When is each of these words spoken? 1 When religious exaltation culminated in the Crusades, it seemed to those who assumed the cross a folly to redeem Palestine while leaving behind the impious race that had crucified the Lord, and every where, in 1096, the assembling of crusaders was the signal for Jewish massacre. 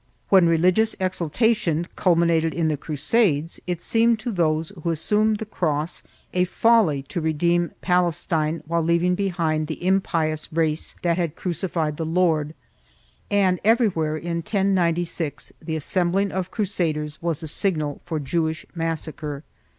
1 0.29 0.45
When 0.45 0.49
religious 0.51 0.95
exaltation 0.99 1.85
culminated 1.95 2.55
in 2.55 2.69
the 2.69 2.75
Crusades, 2.75 3.59
it 3.67 3.83
seemed 3.83 4.17
to 4.21 4.31
those 4.31 4.71
who 4.81 4.89
assumed 4.89 5.37
the 5.37 5.45
cross 5.45 6.01
a 6.33 6.45
folly 6.45 7.03
to 7.03 7.21
redeem 7.21 7.69
Palestine 7.81 8.63
while 8.65 8.81
leaving 8.81 9.13
behind 9.13 9.67
the 9.67 9.85
impious 9.85 10.51
race 10.51 10.95
that 11.03 11.17
had 11.19 11.35
crucified 11.35 11.97
the 11.97 12.03
Lord, 12.07 12.55
and 13.29 13.59
every 13.63 13.89
where, 13.89 14.17
in 14.17 14.37
1096, 14.37 15.53
the 15.61 15.75
assembling 15.75 16.31
of 16.31 16.49
crusaders 16.49 17.21
was 17.21 17.39
the 17.41 17.47
signal 17.47 18.01
for 18.03 18.19
Jewish 18.19 18.65
massacre. 18.73 19.43